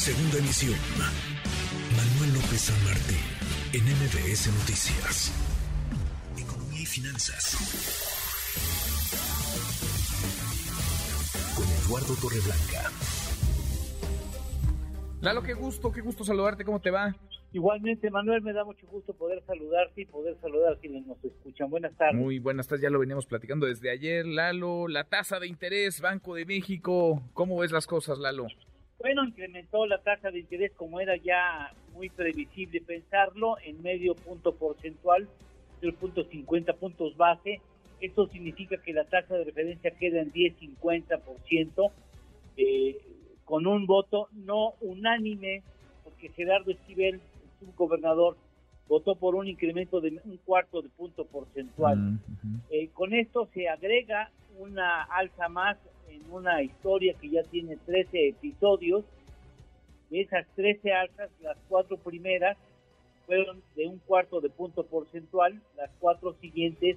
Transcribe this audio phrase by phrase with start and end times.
[0.00, 0.78] Segunda emisión.
[1.92, 3.20] Manuel López San Martín,
[3.74, 5.30] en MBS Noticias.
[6.40, 7.60] Economía y finanzas.
[11.54, 12.90] Con Eduardo Torreblanca.
[15.20, 17.14] Lalo, qué gusto, qué gusto saludarte, ¿cómo te va?
[17.52, 21.68] Igualmente, Manuel, me da mucho gusto poder saludarte y poder saludar a quienes nos escuchan.
[21.68, 22.18] Buenas tardes.
[22.18, 24.88] Muy buenas tardes, ya lo veníamos platicando desde ayer, Lalo.
[24.88, 28.46] La tasa de interés, Banco de México, ¿cómo ves las cosas, Lalo?
[29.00, 34.54] Bueno, incrementó la tasa de interés como era ya muy previsible pensarlo, en medio punto
[34.54, 35.26] porcentual,
[35.80, 37.60] el punto 50 puntos base.
[38.00, 41.90] Esto significa que la tasa de referencia queda en 10-50%,
[42.58, 42.98] eh,
[43.46, 45.62] con un voto no unánime,
[46.04, 47.20] porque Gerardo Esquivel
[47.62, 48.36] un gobernador
[48.86, 51.96] votó por un incremento de un cuarto de punto porcentual.
[51.96, 52.18] Mm,
[52.70, 55.76] eh, con esto se agrega una alza más
[56.08, 59.04] en una historia que ya tiene 13 episodios.
[60.10, 62.56] De esas 13 alzas, las cuatro primeras
[63.26, 66.96] fueron de un cuarto de punto porcentual, las cuatro siguientes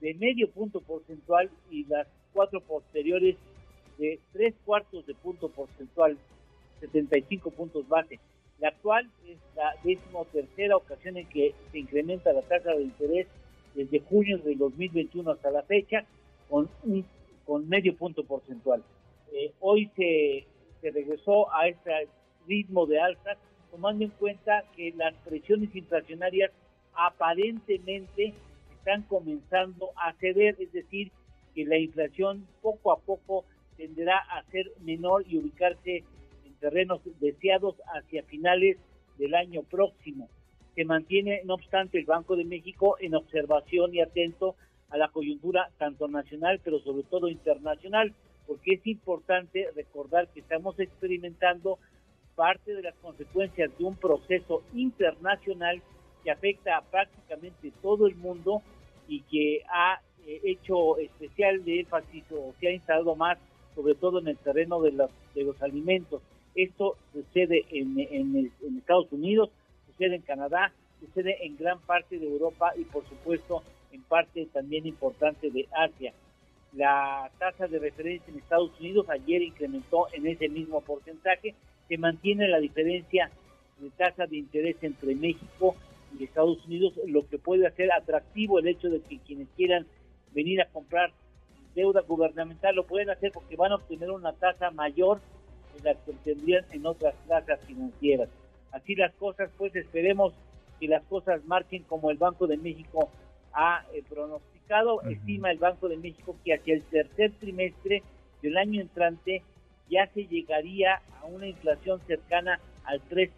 [0.00, 3.36] de medio punto porcentual y las cuatro posteriores
[3.98, 6.16] de tres cuartos de punto porcentual,
[6.80, 8.18] 75 puntos base.
[8.58, 13.26] La actual es la décimo tercera ocasión en que se incrementa la tasa de interés
[13.74, 16.04] desde junio de 2021 hasta la fecha
[16.50, 16.68] con
[17.46, 18.82] un medio punto porcentual.
[19.32, 20.46] Eh, hoy se,
[20.82, 22.08] regresó a este
[22.46, 23.36] ritmo de alza
[23.70, 26.50] tomando en cuenta que las presiones inflacionarias
[26.94, 28.34] aparentemente
[28.76, 31.12] están comenzando a ceder, es decir,
[31.54, 33.44] que la inflación poco a poco
[33.76, 36.04] tenderá a ser menor y ubicarse
[36.60, 38.76] terrenos deseados hacia finales
[39.18, 40.28] del año próximo.
[40.74, 44.54] Se mantiene, no obstante, el Banco de México en observación y atento
[44.90, 48.12] a la coyuntura tanto nacional, pero sobre todo internacional,
[48.46, 51.78] porque es importante recordar que estamos experimentando
[52.34, 55.82] parte de las consecuencias de un proceso internacional
[56.24, 58.62] que afecta a prácticamente todo el mundo
[59.08, 63.38] y que ha eh, hecho especial de énfasis o se ha instalado más,
[63.74, 66.22] sobre todo en el terreno de los, de los alimentos.
[66.54, 69.50] Esto sucede en, en, Estados Unidos,
[69.86, 74.86] sucede en Canadá, sucede en gran parte de Europa y por supuesto en parte también
[74.86, 76.12] importante de Asia.
[76.72, 81.54] La tasa de referencia en Estados Unidos ayer incrementó en ese mismo porcentaje,
[81.88, 83.30] se mantiene la diferencia
[83.78, 85.74] de tasa de interés entre México
[86.18, 89.86] y Estados Unidos, lo que puede hacer atractivo el hecho de que quienes quieran
[90.32, 91.12] venir a comprar
[91.74, 95.20] deuda gubernamental lo pueden hacer porque van a obtener una tasa mayor
[95.84, 98.28] las que tendrían en otras plazas financieras.
[98.72, 100.34] Así las cosas, pues esperemos
[100.78, 103.08] que las cosas marchen como el Banco de México
[103.52, 105.02] ha eh, pronosticado.
[105.02, 108.02] Estima el Banco de México que hacia el tercer trimestre
[108.42, 109.42] del año entrante
[109.88, 113.30] ya se llegaría a una inflación cercana al 3%,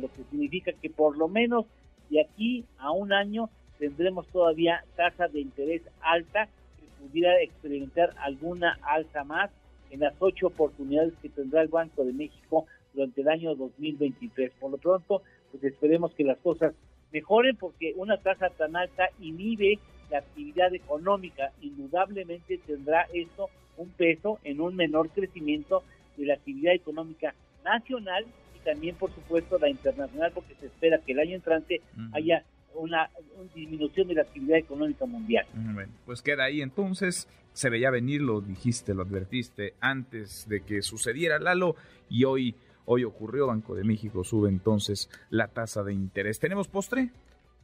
[0.00, 1.66] lo que significa que por lo menos
[2.08, 6.46] de aquí a un año tendremos todavía tasa de interés alta
[6.78, 9.50] que pudiera experimentar alguna alza más
[9.90, 14.52] en las ocho oportunidades que tendrá el Banco de México durante el año 2023.
[14.60, 16.74] Por lo pronto, pues esperemos que las cosas
[17.12, 19.78] mejoren porque una tasa tan alta inhibe
[20.10, 21.52] la actividad económica.
[21.60, 25.82] Indudablemente tendrá esto un peso en un menor crecimiento
[26.16, 27.34] de la actividad económica
[27.64, 28.26] nacional
[28.56, 31.80] y también, por supuesto, la internacional, porque se espera que el año entrante
[32.12, 32.44] haya
[32.74, 33.10] una,
[33.54, 35.46] disminución de la actividad económica mundial.
[35.54, 40.82] Bueno, pues queda ahí entonces, se veía venir, lo dijiste, lo advertiste antes de que
[40.82, 41.74] sucediera Lalo
[42.08, 42.54] y hoy,
[42.92, 46.40] hoy ocurrió, Banco de México sube entonces la tasa de interés.
[46.40, 47.10] ¿Tenemos postre?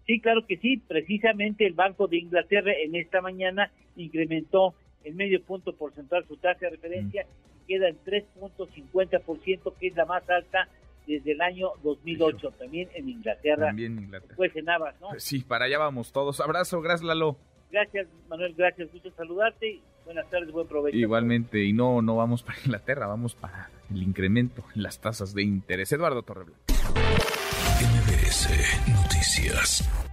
[0.07, 5.43] Sí, claro que sí, precisamente el Banco de Inglaterra en esta mañana incrementó el medio
[5.43, 7.27] punto porcentual su tasa de referencia
[7.65, 10.69] y queda en 3.50%, que es la más alta
[11.09, 13.67] desde el año 2008, también en Inglaterra.
[13.67, 14.35] También en Inglaterra.
[14.37, 15.09] Pues en Navas, ¿no?
[15.19, 16.39] Sí, para allá vamos todos.
[16.39, 17.37] Abrazo, gracias Lalo.
[17.73, 20.97] Gracias Manuel, gracias, gusto saludarte buenas tardes, buen provecho.
[20.97, 25.43] Igualmente, y no, no vamos para Inglaterra, vamos para el incremento en las tasas de
[25.43, 25.93] interés.
[25.93, 26.63] Eduardo Torreblanca.
[27.79, 28.49] MBS
[28.89, 30.06] Noticias.